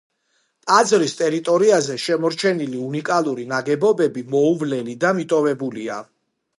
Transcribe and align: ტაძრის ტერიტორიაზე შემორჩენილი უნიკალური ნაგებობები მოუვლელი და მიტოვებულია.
ტაძრის 0.69 1.13
ტერიტორიაზე 1.19 1.99
შემორჩენილი 2.07 2.81
უნიკალური 2.89 3.47
ნაგებობები 3.55 4.27
მოუვლელი 4.35 5.01
და 5.07 5.17
მიტოვებულია. 5.23 6.05